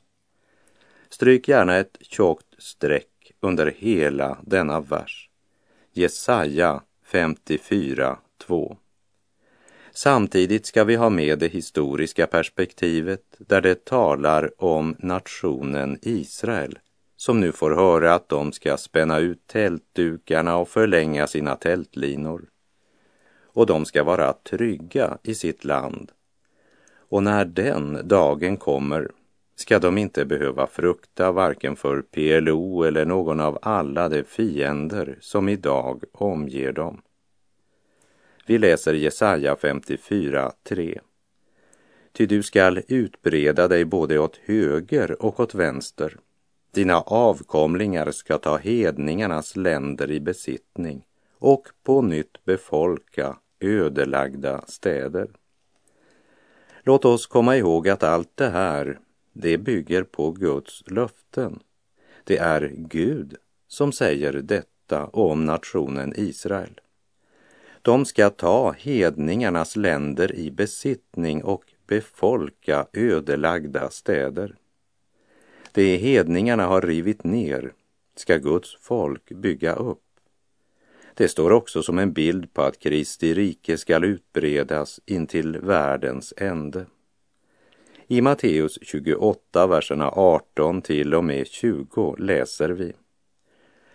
Stryk 1.08 1.48
gärna 1.48 1.76
ett 1.76 1.98
tjockt 2.00 2.54
streck 2.58 3.32
under 3.40 3.74
hela 3.76 4.38
denna 4.42 4.80
vers. 4.80 5.30
Jesaja 5.92 6.82
54, 7.06 8.18
2. 8.46 8.76
Samtidigt 9.92 10.66
ska 10.66 10.84
vi 10.84 10.94
ha 10.94 11.10
med 11.10 11.38
det 11.38 11.48
historiska 11.48 12.26
perspektivet 12.26 13.22
där 13.38 13.60
det 13.60 13.84
talar 13.84 14.62
om 14.62 14.96
nationen 14.98 15.98
Israel 16.02 16.78
som 17.24 17.40
nu 17.40 17.52
får 17.52 17.70
höra 17.70 18.14
att 18.14 18.28
de 18.28 18.52
ska 18.52 18.76
spänna 18.76 19.18
ut 19.18 19.46
tältdukarna 19.46 20.56
och 20.56 20.68
förlänga 20.68 21.26
sina 21.26 21.56
tältlinor. 21.56 22.44
Och 23.42 23.66
de 23.66 23.84
ska 23.84 24.04
vara 24.04 24.32
trygga 24.32 25.18
i 25.22 25.34
sitt 25.34 25.64
land. 25.64 26.12
Och 27.08 27.22
när 27.22 27.44
den 27.44 28.08
dagen 28.08 28.56
kommer 28.56 29.10
ska 29.56 29.78
de 29.78 29.98
inte 29.98 30.24
behöva 30.24 30.66
frukta 30.66 31.32
varken 31.32 31.76
för 31.76 32.02
PLO 32.02 32.82
eller 32.82 33.04
någon 33.04 33.40
av 33.40 33.58
alla 33.62 34.08
de 34.08 34.24
fiender 34.24 35.18
som 35.20 35.48
idag 35.48 36.04
omger 36.12 36.72
dem. 36.72 37.02
Vi 38.46 38.58
läser 38.58 38.94
Jesaja 38.94 39.56
54, 39.56 40.52
3. 40.68 41.00
Ty 42.12 42.26
du 42.26 42.42
skall 42.42 42.80
utbreda 42.88 43.68
dig 43.68 43.84
både 43.84 44.18
åt 44.18 44.40
höger 44.44 45.22
och 45.22 45.40
åt 45.40 45.54
vänster. 45.54 46.18
Dina 46.74 47.00
avkomlingar 47.00 48.10
ska 48.10 48.38
ta 48.38 48.56
hedningarnas 48.56 49.56
länder 49.56 50.10
i 50.10 50.20
besittning 50.20 51.06
och 51.38 51.68
på 51.82 52.02
nytt 52.02 52.44
befolka 52.44 53.36
ödelagda 53.60 54.64
städer. 54.66 55.30
Låt 56.82 57.04
oss 57.04 57.26
komma 57.26 57.56
ihåg 57.56 57.88
att 57.88 58.02
allt 58.02 58.30
det 58.34 58.48
här, 58.48 58.98
det 59.32 59.58
bygger 59.58 60.02
på 60.02 60.30
Guds 60.30 60.82
löften. 60.86 61.60
Det 62.24 62.38
är 62.38 62.72
Gud 62.76 63.36
som 63.68 63.92
säger 63.92 64.32
detta 64.32 65.06
om 65.06 65.44
nationen 65.44 66.12
Israel. 66.16 66.80
De 67.82 68.04
ska 68.04 68.30
ta 68.30 68.72
hedningarnas 68.72 69.76
länder 69.76 70.34
i 70.34 70.50
besittning 70.50 71.44
och 71.44 71.64
befolka 71.86 72.86
ödelagda 72.92 73.90
städer. 73.90 74.56
Det 75.74 75.96
hedningarna 75.96 76.66
har 76.66 76.80
rivit 76.80 77.24
ner 77.24 77.72
ska 78.16 78.36
Guds 78.36 78.76
folk 78.80 79.28
bygga 79.28 79.74
upp. 79.74 80.02
Det 81.14 81.28
står 81.28 81.50
också 81.50 81.82
som 81.82 81.98
en 81.98 82.12
bild 82.12 82.54
på 82.54 82.62
att 82.62 82.78
Kristi 82.78 83.34
rike 83.34 83.78
skall 83.78 84.04
utbredas 84.04 85.00
intill 85.06 85.58
världens 85.58 86.34
ände. 86.36 86.86
I 88.06 88.20
Matteus 88.20 88.78
28, 88.82 89.66
verserna 89.66 90.10
18 90.10 90.82
till 90.82 91.14
och 91.14 91.24
med 91.24 91.46
20 91.46 92.16
läser 92.18 92.68
vi. 92.68 92.92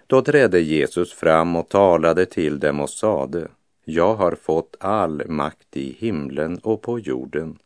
Då 0.08 0.22
trädde 0.22 0.60
Jesus 0.60 1.14
fram 1.14 1.56
och 1.56 1.70
talade 1.70 2.26
till 2.26 2.60
dem 2.60 2.80
och 2.80 2.90
sade, 2.90 3.48
jag 3.86 4.16
har 4.16 4.36
fått 4.36 4.76
all 4.80 5.28
makt 5.28 5.78
i 5.78 5.96
himlen 6.00 6.58
och 6.58 6.82
på 6.82 7.00
jorden. 7.00 7.60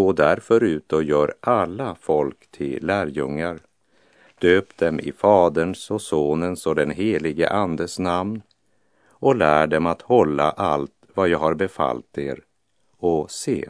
Gå 0.00 0.12
därför 0.12 0.62
ut 0.62 0.92
och 0.92 1.02
gör 1.02 1.34
alla 1.40 1.96
folk 2.00 2.50
till 2.50 2.86
lärjungar. 2.86 3.58
Döp 4.38 4.76
dem 4.76 5.00
i 5.00 5.12
Faderns 5.12 5.90
och 5.90 6.02
Sonens 6.02 6.66
och 6.66 6.74
den 6.74 6.90
helige 6.90 7.48
Andes 7.48 7.98
namn 7.98 8.42
och 9.08 9.36
lär 9.36 9.66
dem 9.66 9.86
att 9.86 10.02
hålla 10.02 10.50
allt 10.50 10.92
vad 11.14 11.28
jag 11.28 11.38
har 11.38 11.54
befallt 11.54 12.18
er. 12.18 12.40
Och 12.96 13.30
se, 13.30 13.68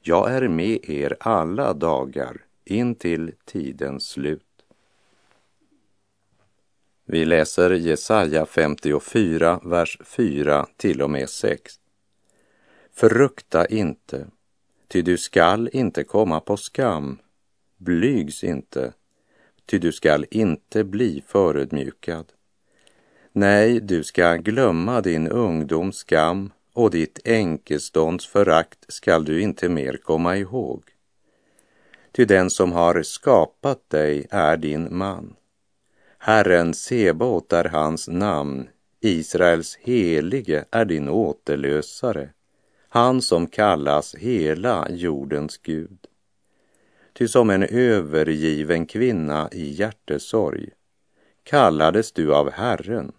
jag 0.00 0.32
är 0.32 0.48
med 0.48 0.90
er 0.90 1.16
alla 1.20 1.72
dagar 1.72 2.36
in 2.64 2.94
till 2.94 3.32
tidens 3.44 4.08
slut. 4.08 4.64
Vi 7.04 7.24
läser 7.24 7.70
Jesaja 7.70 8.46
54, 8.46 9.60
vers 9.64 9.98
4 10.04 10.66
till 10.76 11.02
och 11.02 11.10
med 11.10 11.28
6. 11.28 11.74
Frukta 12.92 13.66
inte, 13.66 14.26
ty 14.88 15.02
du 15.02 15.18
skall 15.18 15.68
inte 15.72 16.04
komma 16.04 16.40
på 16.40 16.56
skam. 16.56 17.18
Blygs 17.76 18.44
inte, 18.44 18.92
ty 19.66 19.78
du 19.78 19.92
skall 19.92 20.26
inte 20.30 20.84
bli 20.84 21.22
förödmjukad. 21.26 22.32
Nej, 23.32 23.80
du 23.80 24.04
ska 24.04 24.36
glömma 24.36 25.00
din 25.00 25.28
ungdoms 25.28 25.96
skam 25.96 26.52
och 26.72 26.90
ditt 26.90 27.20
enkestånds 27.24 28.26
förakt 28.26 28.84
skall 28.88 29.24
du 29.24 29.40
inte 29.40 29.68
mer 29.68 29.96
komma 29.96 30.36
ihåg. 30.36 30.82
Ty 32.12 32.24
den 32.24 32.50
som 32.50 32.72
har 32.72 33.02
skapat 33.02 33.90
dig 33.90 34.26
är 34.30 34.56
din 34.56 34.96
man. 34.96 35.36
Herren 36.18 36.74
Sebaot 36.74 37.52
är 37.52 37.64
hans 37.64 38.08
namn, 38.08 38.68
Israels 39.00 39.76
helige 39.76 40.64
är 40.70 40.84
din 40.84 41.08
återlösare, 41.08 42.28
han 42.96 43.22
som 43.22 43.46
kallas 43.46 44.14
hela 44.14 44.86
jordens 44.90 45.58
Gud. 45.58 45.98
Ty 47.12 47.28
som 47.28 47.50
en 47.50 47.62
övergiven 47.62 48.86
kvinna 48.86 49.48
i 49.52 49.70
hjärtesorg 49.70 50.68
kallades 51.42 52.12
du 52.12 52.34
av 52.34 52.50
Herren 52.50 53.12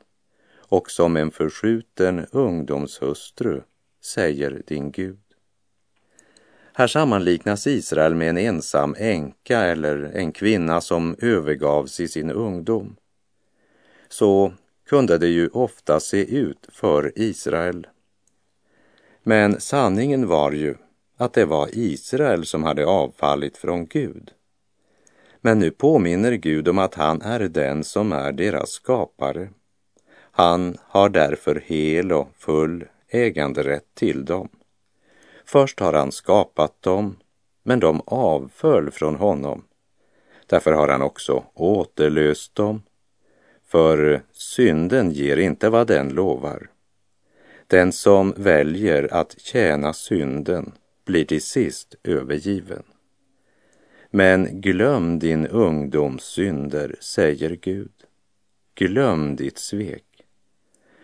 och 0.58 0.92
som 0.92 1.18
en 1.18 1.32
förskjuten 1.32 2.26
ungdomshustru, 2.32 3.62
säger 4.02 4.62
din 4.68 4.92
Gud. 4.92 5.20
Här 6.74 6.88
sammanliknas 6.88 7.68
Israel 7.68 8.16
med 8.16 8.30
en 8.30 8.38
ensam 8.38 8.96
änka 8.98 9.60
eller 9.60 10.04
en 10.04 10.32
kvinna 10.32 10.82
som 10.82 11.16
övergavs 11.20 12.00
i 12.00 12.08
sin 12.08 12.32
ungdom. 12.32 12.96
Så 14.10 14.54
kunde 14.90 15.18
det 15.18 15.28
ju 15.28 15.48
ofta 15.48 16.00
se 16.00 16.38
ut 16.38 16.68
för 16.72 17.12
Israel. 17.16 17.88
Men 19.28 19.62
sanningen 19.62 20.28
var 20.28 20.52
ju 20.52 20.76
att 21.18 21.34
det 21.34 21.46
var 21.46 21.70
Israel 21.74 22.46
som 22.46 22.64
hade 22.64 22.86
avfallit 22.86 23.58
från 23.58 23.86
Gud. 23.86 24.32
Men 25.42 25.60
nu 25.60 25.72
påminner 25.72 26.32
Gud 26.32 26.68
om 26.68 26.78
att 26.78 26.96
han 26.96 27.22
är 27.22 27.40
den 27.40 27.84
som 27.84 28.12
är 28.12 28.32
deras 28.32 28.70
skapare. 28.70 29.50
Han 30.32 30.78
har 30.82 31.10
därför 31.10 31.63
hel 31.66 32.12
och 32.12 32.28
full 32.38 32.86
äganderätt 33.10 33.96
till 33.96 34.26
dem. 34.26 34.50
Först 35.46 35.80
har 35.80 35.94
han 35.94 36.12
skapat 36.12 36.82
dem, 36.82 37.16
men 37.63 37.80
de 37.80 38.02
avföll 38.06 38.92
från 38.92 39.16
honom. 39.16 39.63
Därför 40.46 40.72
har 40.72 40.88
han 40.88 41.02
också 41.02 41.44
återlöst 41.54 42.56
dem, 42.56 42.82
för 43.66 44.22
synden 44.32 45.12
ger 45.12 45.38
inte 45.38 45.70
vad 45.70 45.88
den 45.88 46.10
lovar. 46.10 46.70
Den 47.67 47.91
som 47.91 48.34
väljer 48.38 49.13
att 49.13 49.39
tjäna 49.39 49.93
synden 49.93 50.71
blir 51.06 51.25
till 51.25 51.41
sist 51.41 51.95
övergiven. 52.03 52.84
Men 54.10 54.62
glöm 54.62 55.19
din 55.19 55.47
ungdoms 55.47 56.23
synder, 56.23 56.95
säger 56.99 57.49
Gud. 57.62 57.91
Glöm 58.75 59.36
ditt 59.36 59.58
svek. 59.58 60.03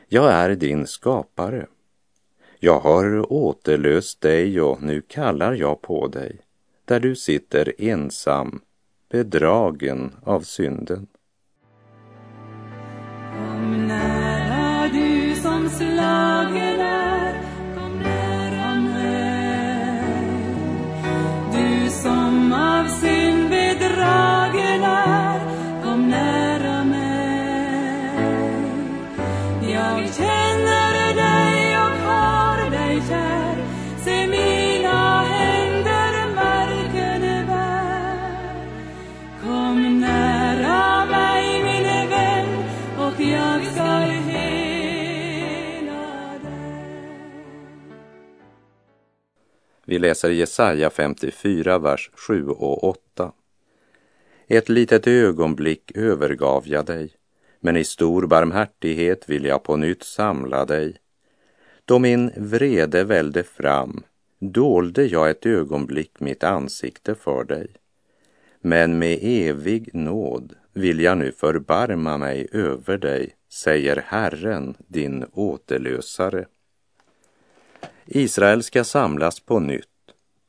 Jag 0.08 0.32
är 0.32 0.56
din 0.56 0.88
skapare. 0.88 1.68
Jag 2.60 2.80
har 2.80 3.34
återlöst 3.34 4.22
dig 4.22 4.62
och 4.62 4.84
nu 4.84 5.02
kallar 5.02 5.54
jag 5.54 5.82
på 5.82 6.08
dig, 6.08 6.40
där 6.86 7.00
du 7.00 7.16
sitter 7.16 7.74
ensam, 7.78 8.62
bedragen 9.10 10.16
av 10.24 10.42
synden. 10.42 11.08
Som 22.88 23.08
av 23.10 23.23
Vi 49.94 50.00
läser 50.00 50.30
Jesaja 50.30 50.90
54, 50.90 51.80
vers 51.80 52.10
7 52.14 52.48
och 52.48 52.84
8. 52.84 53.32
Ett 54.48 54.70
litet 54.70 55.08
ögonblick 55.08 55.92
övergav 55.96 56.64
jag 56.66 56.86
dig, 56.86 57.12
men 57.60 57.78
i 57.78 57.84
stor 57.84 58.28
barmhärtighet 58.28 59.30
vill 59.30 59.46
jag 59.46 59.64
på 59.64 59.76
nytt 59.76 60.04
samla 60.04 60.66
dig. 60.66 60.96
Då 61.86 62.00
min 62.00 62.32
vrede 62.38 63.04
välde 63.04 63.44
fram 63.44 64.04
dolde 64.40 65.06
jag 65.06 65.30
ett 65.30 65.46
ögonblick 65.46 66.20
mitt 66.20 66.44
ansikte 66.44 67.16
för 67.16 67.44
dig. 67.44 67.68
Men 68.62 69.00
med 69.00 69.20
evig 69.22 69.90
nåd 69.94 70.54
vill 70.74 71.00
jag 71.00 71.18
nu 71.18 71.32
förbarma 71.32 72.18
mig 72.18 72.48
över 72.52 72.98
dig, 72.98 73.36
säger 73.52 74.04
Herren, 74.08 74.76
din 74.88 75.26
återlösare. 75.34 76.46
Israel 78.06 78.64
ska 78.64 78.84
samlas 78.84 79.40
på 79.40 79.60
nytt, 79.60 79.88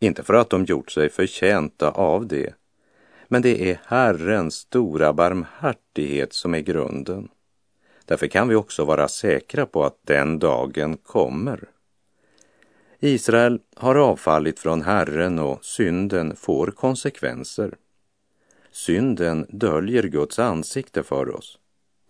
inte 0.01 0.23
för 0.23 0.35
att 0.35 0.51
de 0.51 0.64
gjort 0.64 0.90
sig 0.90 1.11
förtjänta 1.11 1.90
av 1.90 2.27
det, 2.27 2.55
men 3.29 3.43
det 3.43 3.71
är 3.71 3.81
Herrens 3.87 4.55
stora 4.55 5.12
barmhärtighet 5.12 6.33
som 6.33 6.55
är 6.55 6.61
grunden. 6.61 7.29
Därför 8.05 8.27
kan 8.27 8.49
vi 8.49 8.55
också 8.55 8.85
vara 8.85 9.09
säkra 9.09 9.67
på 9.67 9.85
att 9.85 9.99
den 10.03 10.38
dagen 10.38 10.97
kommer. 10.97 11.69
Israel 13.01 13.61
har 13.77 13.95
avfallit 13.95 14.59
från 14.59 14.83
Herren 14.83 15.38
och 15.38 15.64
synden 15.64 16.37
får 16.37 16.67
konsekvenser. 16.67 17.75
Synden 18.71 19.47
döljer 19.49 20.03
Guds 20.03 20.38
ansikte 20.38 21.03
för 21.03 21.37
oss. 21.37 21.59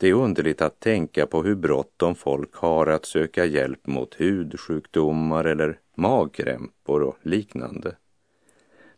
Det 0.05 0.11
är 0.11 0.15
underligt 0.15 0.63
att 0.63 0.81
tänka 0.81 1.27
på 1.27 1.43
hur 1.43 1.55
bråttom 1.55 2.15
folk 2.15 2.55
har 2.55 2.87
att 2.87 3.05
söka 3.05 3.45
hjälp 3.45 3.87
mot 3.87 4.15
hudsjukdomar 4.15 5.45
eller 5.45 5.79
magkrämpor 5.95 7.03
och 7.03 7.17
liknande. 7.23 7.97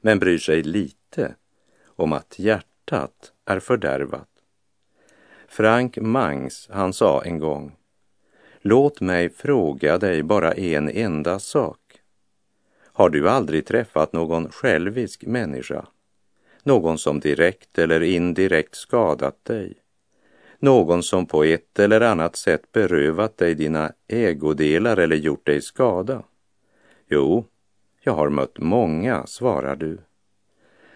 Men 0.00 0.18
bryr 0.18 0.38
sig 0.38 0.62
lite 0.62 1.34
om 1.86 2.12
att 2.12 2.38
hjärtat 2.38 3.32
är 3.44 3.60
fördärvat. 3.60 4.28
Frank 5.48 5.98
Mangs, 5.98 6.68
han 6.72 6.92
sa 6.92 7.22
en 7.22 7.38
gång 7.38 7.76
Låt 8.60 9.00
mig 9.00 9.30
fråga 9.30 9.98
dig 9.98 10.22
bara 10.22 10.52
en 10.52 10.88
enda 10.88 11.38
sak. 11.38 11.80
Har 12.92 13.10
du 13.10 13.28
aldrig 13.28 13.66
träffat 13.66 14.12
någon 14.12 14.50
självisk 14.50 15.26
människa? 15.26 15.86
Någon 16.62 16.98
som 16.98 17.20
direkt 17.20 17.78
eller 17.78 18.00
indirekt 18.00 18.74
skadat 18.74 19.44
dig? 19.44 19.82
Någon 20.66 21.02
som 21.02 21.26
på 21.26 21.44
ett 21.44 21.78
eller 21.78 22.00
annat 22.00 22.36
sätt 22.36 22.72
berövat 22.72 23.36
dig 23.36 23.54
dina 23.54 23.92
ägodelar 24.08 24.96
eller 24.96 25.16
gjort 25.16 25.46
dig 25.46 25.62
skada? 25.62 26.22
Jo, 27.08 27.44
jag 28.02 28.12
har 28.12 28.28
mött 28.28 28.58
många, 28.58 29.26
svarar 29.26 29.76
du. 29.76 29.98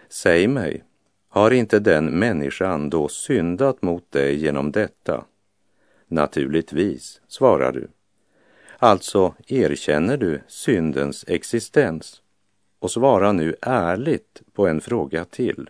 Säg 0.09 0.47
mig, 0.47 0.83
har 1.29 1.51
inte 1.51 1.79
den 1.79 2.05
människan 2.19 2.89
då 2.89 3.07
syndat 3.07 3.81
mot 3.81 4.11
dig 4.11 4.35
genom 4.35 4.71
detta? 4.71 5.25
Naturligtvis, 6.07 7.21
svarar 7.27 7.71
du. 7.71 7.87
Alltså 8.77 9.35
erkänner 9.47 10.17
du 10.17 10.41
syndens 10.47 11.25
existens 11.27 12.21
och 12.79 12.91
svara 12.91 13.31
nu 13.31 13.55
ärligt 13.61 14.41
på 14.53 14.67
en 14.67 14.81
fråga 14.81 15.25
till. 15.25 15.69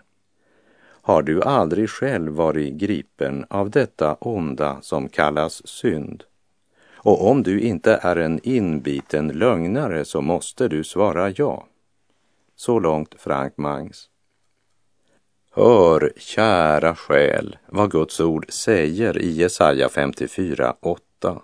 Har 1.01 1.21
du 1.21 1.41
aldrig 1.41 1.89
själv 1.89 2.33
varit 2.33 2.73
gripen 2.73 3.45
av 3.49 3.69
detta 3.69 4.13
onda 4.13 4.81
som 4.81 5.09
kallas 5.09 5.67
synd? 5.67 6.23
Och 7.03 7.29
om 7.29 7.43
du 7.43 7.61
inte 7.61 7.99
är 8.01 8.15
en 8.15 8.39
inbiten 8.43 9.27
lögnare 9.27 10.05
så 10.05 10.21
måste 10.21 10.67
du 10.67 10.83
svara 10.83 11.29
ja. 11.29 11.67
Så 12.55 12.79
långt 12.79 13.15
Frank 13.17 13.57
Mangs. 13.57 14.09
Hör, 15.53 16.13
kära 16.17 16.95
själ, 16.95 17.57
vad 17.67 17.91
Guds 17.91 18.19
ord 18.19 18.45
säger 18.49 19.17
i 19.17 19.31
Jesaja 19.31 19.89
54, 19.89 20.75
8. 20.81 21.41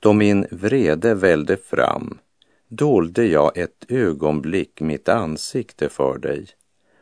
Då 0.00 0.12
min 0.12 0.46
vrede 0.50 1.14
välde 1.14 1.56
fram 1.56 2.18
dolde 2.68 3.26
jag 3.26 3.58
ett 3.58 3.84
ögonblick 3.88 4.80
mitt 4.80 5.08
ansikte 5.08 5.88
för 5.88 6.18
dig, 6.18 6.46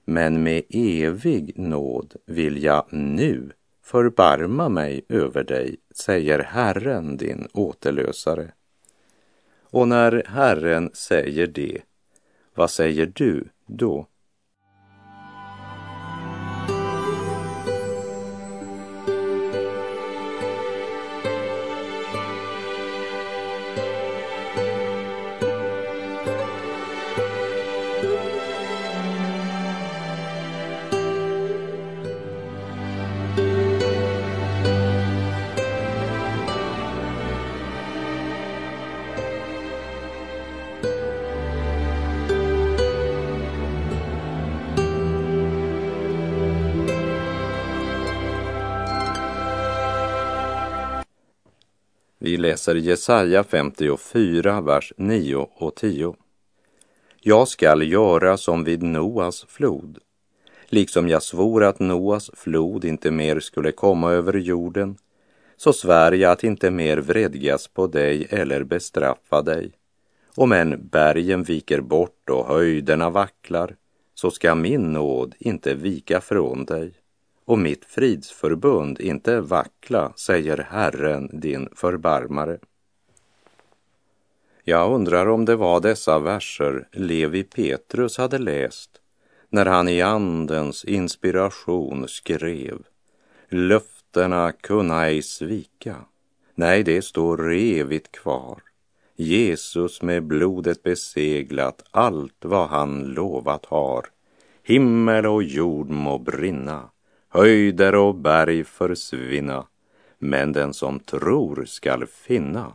men 0.04 0.42
med 0.42 0.62
evig 0.70 1.58
nåd 1.58 2.14
vill 2.26 2.62
jag 2.62 2.86
nu 2.90 3.50
förbarma 3.82 4.68
mig 4.68 5.04
över 5.08 5.44
dig, 5.44 5.76
säger 5.94 6.38
Herren 6.38 7.16
din 7.16 7.48
återlösare. 7.52 8.52
Och 9.70 9.88
när 9.88 10.22
Herren 10.26 10.90
säger 10.94 11.46
det, 11.46 11.82
vad 12.54 12.70
säger 12.70 13.12
du 13.14 13.48
då? 13.66 14.06
Läser 52.54 52.74
Jesaja 52.74 53.44
54, 53.44 54.60
vers 54.60 54.92
9 54.96 55.48
och 55.54 55.74
10. 55.74 56.14
Jag 57.20 57.48
skall 57.48 57.92
göra 57.92 58.36
som 58.36 58.64
vid 58.64 58.82
Noas 58.82 59.44
flod, 59.48 59.98
liksom 60.68 61.08
jag 61.08 61.22
svor 61.22 61.64
att 61.64 61.78
Noas 61.78 62.30
flod 62.34 62.84
inte 62.84 63.10
mer 63.10 63.40
skulle 63.40 63.72
komma 63.72 64.12
över 64.12 64.32
jorden, 64.32 64.96
så 65.56 65.72
svär 65.72 66.12
jag 66.12 66.32
att 66.32 66.44
inte 66.44 66.70
mer 66.70 66.96
vredgas 66.96 67.68
på 67.68 67.86
dig 67.86 68.26
eller 68.30 68.64
bestraffa 68.64 69.42
dig. 69.42 69.72
Om 70.36 70.52
än 70.52 70.88
bergen 70.88 71.42
viker 71.42 71.80
bort 71.80 72.30
och 72.30 72.46
höjderna 72.46 73.10
vacklar, 73.10 73.76
så 74.14 74.30
ska 74.30 74.54
min 74.54 74.92
nåd 74.92 75.34
inte 75.38 75.74
vika 75.74 76.20
från 76.20 76.64
dig 76.64 76.92
och 77.44 77.58
mitt 77.58 77.84
fridsförbund 77.84 79.00
inte 79.00 79.40
vackla, 79.40 80.12
säger 80.16 80.66
Herren 80.70 81.40
din 81.40 81.68
förbarmare. 81.76 82.58
Jag 84.64 84.92
undrar 84.92 85.26
om 85.26 85.44
det 85.44 85.56
var 85.56 85.80
dessa 85.80 86.18
verser 86.18 86.88
Levi 86.92 87.42
Petrus 87.42 88.18
hade 88.18 88.38
läst 88.38 88.90
när 89.50 89.66
han 89.66 89.88
i 89.88 90.02
Andens 90.02 90.84
inspiration 90.84 92.08
skrev 92.08 92.78
Löftena 93.48 94.52
kunna 94.52 95.06
ej 95.06 95.22
svika. 95.22 95.96
Nej, 96.54 96.82
det 96.82 97.02
står 97.02 97.36
revigt 97.36 98.12
kvar. 98.12 98.62
Jesus 99.16 100.02
med 100.02 100.22
blodet 100.22 100.82
beseglat 100.82 101.82
allt 101.90 102.44
vad 102.44 102.68
han 102.68 103.02
lovat 103.02 103.66
har. 103.66 104.06
Himmel 104.62 105.26
och 105.26 105.42
jord 105.42 105.90
må 105.90 106.18
brinna, 106.18 106.90
höjder 107.34 107.94
och 107.94 108.14
berg 108.14 108.64
försvinna, 108.64 109.66
men 110.18 110.52
den 110.52 110.74
som 110.74 111.00
tror 111.00 111.64
skall 111.64 112.06
finna 112.06 112.72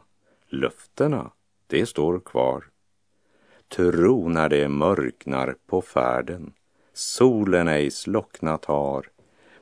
löftena, 0.50 1.32
det 1.68 1.86
står 1.86 2.20
kvar. 2.20 2.64
Tro 3.68 4.30
när 4.30 4.50
det 4.50 4.68
mörknar 4.68 5.56
på 5.68 5.82
färden, 5.82 6.54
solen 6.94 7.68
ej 7.68 7.92
slocknat 7.92 8.66
har, 8.66 9.06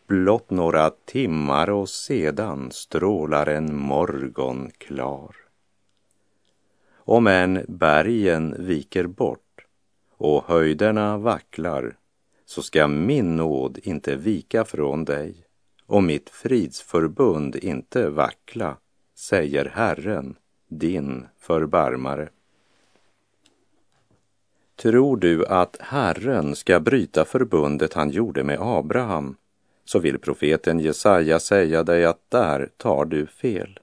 blott 0.08 0.50
några 0.50 0.90
timmar 0.90 1.70
och 1.70 1.90
sedan 1.90 2.72
strålar 2.72 3.48
en 3.48 3.76
morgon 3.76 4.72
klar. 4.78 5.36
Om 6.96 7.28
än 7.28 7.66
bergen 7.68 8.56
viker 8.60 9.08
bort 9.08 9.66
och 10.18 10.44
höjderna 10.48 11.18
vacklar 11.18 11.96
så 12.48 12.62
ska 12.62 12.88
min 12.88 13.36
nåd 13.36 13.80
inte 13.84 14.16
vika 14.16 14.66
från 14.66 15.06
dig 15.06 15.36
och 15.86 16.04
mitt 16.04 16.30
fridsförbund 16.30 17.56
inte 17.56 18.10
vackla, 18.10 18.78
säger 19.16 19.66
Herren, 19.66 20.36
din 20.68 21.28
förbarmare. 21.40 22.30
Tror 24.76 25.18
du 25.18 25.46
att 25.46 25.78
Herren 25.80 26.56
ska 26.56 26.80
bryta 26.80 27.26
förbundet 27.26 27.94
han 27.94 28.10
gjorde 28.10 28.44
med 28.44 28.58
Abraham, 28.62 29.36
så 29.86 30.00
vill 30.00 30.20
profeten 30.20 30.80
Jesaja 30.80 31.40
säga 31.40 31.84
dig 31.84 32.06
att 32.06 32.22
där 32.30 32.70
tar 32.78 33.06
du 33.06 33.26
fel. 33.26 33.80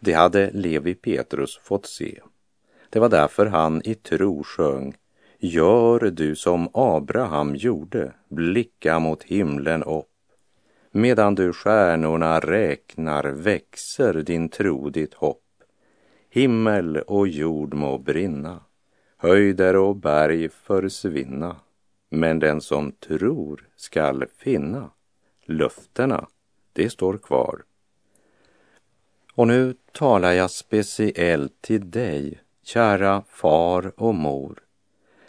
Det 0.00 0.12
hade 0.12 0.50
Levi 0.50 0.94
Petrus 0.94 1.58
fått 1.62 1.86
se. 1.86 2.20
Det 2.90 2.98
var 2.98 3.08
därför 3.08 3.46
han 3.46 3.82
i 3.84 3.94
tro 3.94 4.42
sjöng 4.44 4.94
Gör 5.40 6.00
du 6.00 6.36
som 6.36 6.68
Abraham 6.72 7.56
gjorde, 7.56 8.12
blicka 8.28 8.98
mot 8.98 9.22
himlen 9.22 9.82
upp. 9.82 10.06
Medan 10.90 11.34
du 11.34 11.52
stjärnorna 11.52 12.40
räknar 12.40 13.24
växer 13.24 14.14
din 14.14 14.48
tro 14.48 14.90
ditt 14.90 15.14
hopp. 15.14 15.44
Himmel 16.30 16.96
och 16.96 17.28
jord 17.28 17.74
må 17.74 17.98
brinna, 17.98 18.60
höjder 19.16 19.76
och 19.76 19.96
berg 19.96 20.48
försvinna. 20.48 21.56
Men 22.10 22.38
den 22.38 22.60
som 22.60 22.92
tror 22.92 23.68
skall 23.76 24.24
finna 24.38 24.90
löftena, 25.44 26.28
det 26.72 26.90
står 26.90 27.18
kvar. 27.18 27.62
Och 29.34 29.46
nu 29.48 29.74
talar 29.92 30.32
jag 30.32 30.50
speciellt 30.50 31.62
till 31.62 31.90
dig, 31.90 32.40
kära 32.62 33.22
far 33.28 33.92
och 33.96 34.14
mor, 34.14 34.58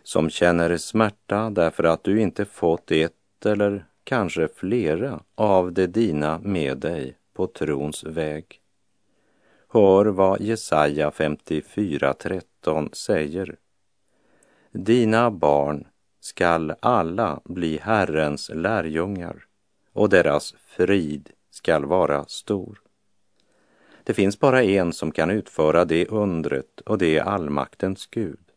som 0.03 0.29
känner 0.29 0.77
smärta 0.77 1.49
därför 1.49 1.83
att 1.83 2.03
du 2.03 2.21
inte 2.21 2.45
fått 2.45 2.91
ett 2.91 3.45
eller 3.45 3.85
kanske 4.03 4.47
flera 4.55 5.23
av 5.35 5.73
de 5.73 5.87
dina 5.87 6.39
med 6.39 6.77
dig 6.77 7.17
på 7.33 7.47
trons 7.47 8.03
väg. 8.03 8.45
Hör 9.69 10.05
vad 10.05 10.41
Jesaja 10.41 11.09
54.13 11.09 12.93
säger. 12.93 13.55
Dina 14.71 15.31
barn 15.31 15.87
skall 16.19 16.73
alla 16.79 17.41
bli 17.45 17.77
Herrens 17.77 18.51
lärjungar 18.53 19.45
och 19.93 20.09
deras 20.09 20.55
frid 20.67 21.29
skall 21.51 21.85
vara 21.85 22.25
stor. 22.25 22.81
Det 24.03 24.13
finns 24.13 24.39
bara 24.39 24.63
en 24.63 24.93
som 24.93 25.11
kan 25.11 25.29
utföra 25.29 25.85
det 25.85 26.05
undret 26.05 26.81
och 26.85 26.97
det 26.97 27.17
är 27.17 27.23
allmaktens 27.23 28.07
Gud. 28.07 28.48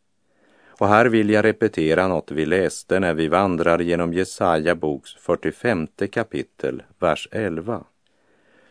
Och 0.83 0.89
här 0.89 1.05
vill 1.05 1.29
jag 1.29 1.45
repetera 1.45 2.07
något 2.07 2.31
vi 2.31 2.45
läste 2.45 2.99
när 2.99 3.13
vi 3.13 3.27
vandrar 3.27 3.79
genom 3.79 4.13
Jesaja 4.13 4.75
boks 4.75 5.15
45 5.15 5.87
kapitel, 6.11 6.83
vers 6.99 7.27
11. 7.31 7.83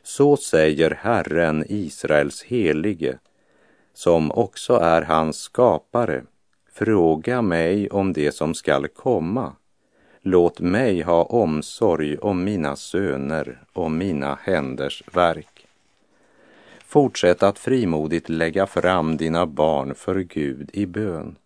Så 0.03 0.37
säger 0.37 0.91
Herren, 0.91 1.65
Israels 1.69 2.43
helige, 2.43 3.19
som 3.95 4.33
också 4.33 4.75
är 4.75 5.03
hans 5.03 5.37
skapare. 5.37 6.23
Fråga 6.73 7.43
mig 7.43 7.91
om 7.91 8.13
det 8.13 8.33
som 8.33 8.55
skall 8.55 8.89
komma. 8.89 9.53
Låt 10.21 10.61
mig 10.61 11.03
ha 11.03 11.23
omsorg 11.23 12.19
om 12.19 12.45
mina 12.45 12.77
söner 12.77 13.63
och 13.73 13.91
mina 13.91 14.39
händers 14.43 15.03
verk. 15.13 15.67
Fortsätt 16.87 17.43
att 17.43 17.59
frimodigt 17.59 18.29
lägga 18.29 18.67
fram 18.67 19.17
dina 19.17 19.47
barn 19.47 19.95
för 19.95 20.21
Gud 20.21 20.71
i 20.73 20.87
bön. 20.87 21.37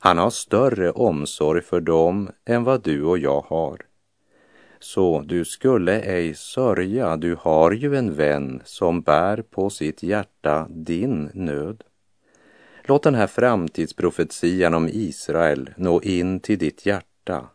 Han 0.00 0.18
har 0.18 0.30
större 0.30 0.90
omsorg 0.90 1.62
för 1.62 1.80
dem 1.80 2.30
än 2.44 2.64
vad 2.64 2.82
du 2.82 3.04
och 3.04 3.18
jag 3.18 3.40
har. 3.40 3.78
Så 4.80 5.20
du 5.20 5.44
skulle 5.44 6.00
ej 6.00 6.34
sörja, 6.34 7.16
du 7.16 7.36
har 7.40 7.72
ju 7.72 7.96
en 7.96 8.14
vän 8.14 8.62
som 8.64 9.00
bär 9.00 9.42
på 9.42 9.70
sitt 9.70 10.02
hjärta 10.02 10.66
din 10.70 11.30
nöd. 11.34 11.84
Låt 12.84 13.02
den 13.02 13.14
här 13.14 13.26
framtidsprofetian 13.26 14.74
om 14.74 14.88
Israel 14.88 15.70
nå 15.76 16.02
in 16.02 16.40
till 16.40 16.58
ditt 16.58 16.86
hjärta, 16.86 17.46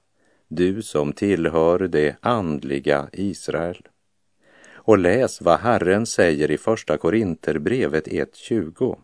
du 0.47 0.81
som 0.81 1.13
tillhör 1.13 1.79
det 1.79 2.15
andliga 2.21 3.09
Israel. 3.13 3.87
Och 4.85 4.97
läs 4.97 5.41
vad 5.41 5.59
Herren 5.59 6.05
säger 6.05 6.51
i 6.51 6.57
Första 6.57 6.97
Korinterbrevet 6.97 8.07
1.20. 8.07 8.97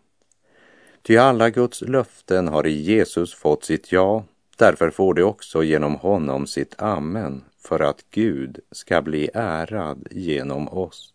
Ty 1.02 1.16
alla 1.16 1.50
Guds 1.50 1.82
löften 1.82 2.48
har 2.48 2.66
i 2.66 2.72
Jesus 2.72 3.34
fått 3.34 3.64
sitt 3.64 3.92
ja, 3.92 4.24
därför 4.56 4.90
får 4.90 5.14
det 5.14 5.22
också 5.22 5.62
genom 5.62 5.94
honom 5.94 6.46
sitt 6.46 6.82
amen, 6.82 7.44
för 7.58 7.80
att 7.80 8.04
Gud 8.10 8.58
ska 8.70 9.02
bli 9.02 9.30
ärad 9.34 10.06
genom 10.10 10.68
oss. 10.68 11.14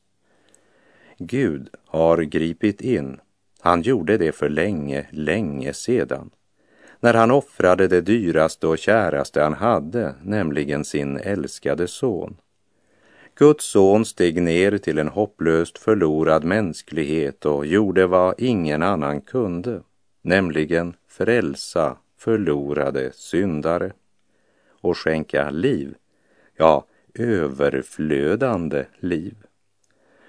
Gud 1.17 1.69
har 1.85 2.17
gripit 2.17 2.81
in. 2.81 3.19
Han 3.59 3.81
gjorde 3.81 4.17
det 4.17 4.31
för 4.31 4.49
länge, 4.49 5.07
länge 5.11 5.73
sedan. 5.73 6.29
När 6.99 7.13
han 7.13 7.31
offrade 7.31 7.87
det 7.87 8.01
dyraste 8.01 8.67
och 8.67 8.77
käraste 8.77 9.41
han 9.41 9.53
hade, 9.53 10.15
nämligen 10.23 10.85
sin 10.85 11.17
älskade 11.17 11.87
son. 11.87 12.37
Guds 13.37 13.65
son 13.65 14.05
steg 14.05 14.41
ner 14.41 14.77
till 14.77 14.97
en 14.97 15.07
hopplöst 15.07 15.77
förlorad 15.77 16.43
mänsklighet 16.43 17.45
och 17.45 17.65
gjorde 17.65 18.07
vad 18.07 18.35
ingen 18.37 18.83
annan 18.83 19.21
kunde, 19.21 19.81
nämligen 20.21 20.95
frälsa 21.07 21.97
förlorade 22.17 23.11
syndare 23.13 23.93
och 24.81 24.97
skänka 24.97 25.49
liv, 25.49 25.95
ja, 26.57 26.85
överflödande 27.13 28.85
liv. 28.99 29.35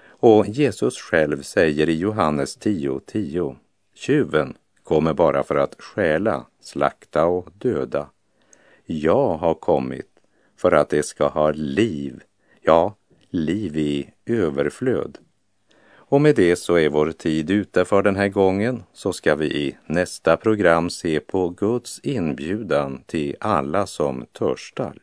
Och 0.05 0.47
Jesus 0.47 0.97
själv 0.97 1.41
säger 1.41 1.89
i 1.89 1.97
Johannes 1.97 2.57
10.10, 2.57 3.01
10, 3.05 3.55
tjuven 3.93 4.57
kommer 4.83 5.13
bara 5.13 5.43
för 5.43 5.55
att 5.55 5.81
stjäla, 5.81 6.45
slakta 6.61 7.25
och 7.25 7.49
döda. 7.53 8.09
Jag 8.85 9.37
har 9.37 9.53
kommit 9.53 10.09
för 10.57 10.71
att 10.71 10.89
det 10.89 11.03
ska 11.03 11.27
ha 11.27 11.51
liv 11.51 12.23
ja, 12.67 12.95
liv 13.29 13.77
i 13.77 14.09
överflöd. 14.25 15.17
Och 16.09 16.21
med 16.21 16.35
det 16.35 16.55
så 16.55 16.75
är 16.75 16.89
vår 16.89 17.11
tid 17.11 17.49
ute 17.49 17.85
för 17.85 18.01
den 18.01 18.15
här 18.15 18.27
gången, 18.27 18.83
så 18.93 19.13
ska 19.13 19.35
vi 19.35 19.45
i 19.45 19.77
nästa 19.85 20.37
program 20.37 20.89
se 20.89 21.19
på 21.19 21.49
Guds 21.49 21.99
inbjudan 21.99 23.01
till 23.05 23.35
alla 23.39 23.87
som 23.87 24.25
törstar. 24.31 24.93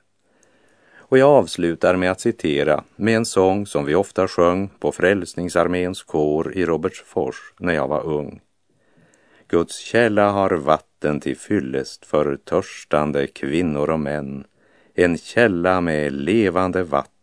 Och 0.97 1.19
jag 1.19 1.29
avslutar 1.29 1.97
med 1.97 2.11
att 2.11 2.21
citera 2.21 2.85
med 2.97 3.17
en 3.17 3.25
sång 3.25 3.67
som 3.67 3.85
vi 3.85 3.95
ofta 3.95 4.29
sjöng 4.29 4.69
på 4.79 4.93
Frälsningsarméns 4.93 6.03
kår 6.03 6.57
i 6.57 6.65
Robertsfors 6.67 7.53
när 7.59 7.75
jag 7.75 7.89
var 7.89 8.07
ung. 8.07 8.41
Guds 9.49 9.79
källa 9.79 10.31
har 10.31 10.51
vatten 10.51 11.21
till 11.21 11.37
fyllest 11.37 12.07
för 12.07 12.37
törstande 12.37 13.27
kvinnor 13.27 13.91
och 13.91 14.01
män, 14.01 14.45
en 14.95 15.19
källa 15.19 15.81
med 15.81 16.13
levande 16.13 16.83
vatten 16.83 17.14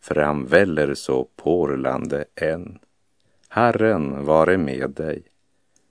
framväller 0.00 0.94
så 0.94 1.28
porlande 1.36 2.24
än. 2.34 2.78
Herren 3.48 4.24
vare 4.24 4.58
med 4.58 4.90
dig. 4.90 5.22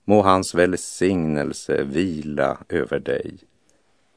Må 0.04 0.22
hans 0.22 0.54
välsignelse 0.54 1.84
vila 1.84 2.58
över 2.68 2.98
dig. 2.98 3.38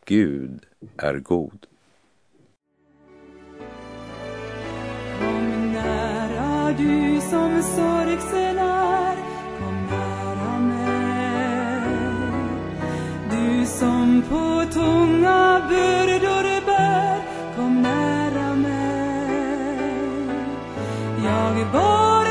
Gud 0.05 0.65
är 0.97 1.13
god. 1.13 1.65
Kom 5.19 5.71
nära 5.73 6.73
du 6.77 7.21
som 7.21 7.61
sorgsen 7.61 8.57
är, 8.57 9.15
kom 9.59 9.85
nära 9.89 10.59
mig. 10.59 11.83
Du 13.31 13.65
som 13.65 14.23
på 14.29 14.73
tunga 14.73 15.67
bördor 15.69 16.42
Boy. 21.43 22.22